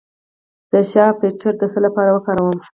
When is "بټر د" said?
1.19-1.63